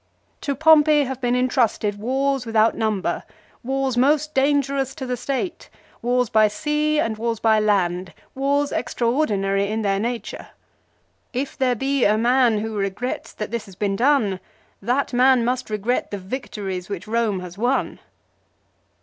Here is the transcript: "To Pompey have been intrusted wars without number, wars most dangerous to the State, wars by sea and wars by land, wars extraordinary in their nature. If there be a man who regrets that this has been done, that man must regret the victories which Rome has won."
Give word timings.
"To 0.41 0.55
Pompey 0.55 1.03
have 1.03 1.21
been 1.21 1.35
intrusted 1.35 1.99
wars 1.99 2.43
without 2.43 2.73
number, 2.75 3.21
wars 3.63 3.95
most 3.95 4.33
dangerous 4.33 4.95
to 4.95 5.05
the 5.05 5.15
State, 5.15 5.69
wars 6.01 6.27
by 6.27 6.47
sea 6.47 6.99
and 6.99 7.19
wars 7.19 7.39
by 7.39 7.59
land, 7.59 8.11
wars 8.33 8.71
extraordinary 8.71 9.67
in 9.67 9.83
their 9.83 9.99
nature. 9.99 10.47
If 11.33 11.55
there 11.55 11.75
be 11.75 12.03
a 12.03 12.17
man 12.17 12.61
who 12.61 12.75
regrets 12.75 13.31
that 13.33 13.51
this 13.51 13.67
has 13.67 13.75
been 13.75 13.95
done, 13.95 14.39
that 14.81 15.13
man 15.13 15.45
must 15.45 15.69
regret 15.69 16.09
the 16.09 16.17
victories 16.17 16.89
which 16.89 17.07
Rome 17.07 17.41
has 17.41 17.55
won." 17.59 17.99